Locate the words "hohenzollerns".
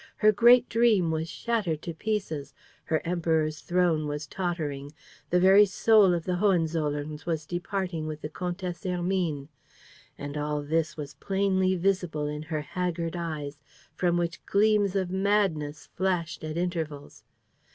6.37-7.27